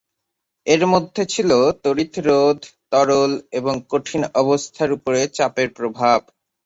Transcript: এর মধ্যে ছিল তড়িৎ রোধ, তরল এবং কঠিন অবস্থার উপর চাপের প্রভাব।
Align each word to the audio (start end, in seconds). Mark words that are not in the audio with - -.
এর 0.67 0.81
মধ্যে 0.87 1.23
ছিল 1.25 1.49
তড়িৎ 1.83 2.13
রোধ, 2.19 2.59
তরল 2.91 3.31
এবং 3.51 3.73
কঠিন 3.89 4.21
অবস্থার 4.35 4.89
উপর 4.91 5.13
চাপের 5.37 5.69
প্রভাব। 5.77 6.19